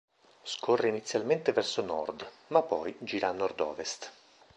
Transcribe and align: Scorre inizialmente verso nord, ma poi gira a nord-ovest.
Scorre 0.41 0.87
inizialmente 0.87 1.51
verso 1.51 1.83
nord, 1.83 2.27
ma 2.47 2.63
poi 2.63 2.95
gira 3.03 3.27
a 3.27 3.33
nord-ovest. 3.33 4.11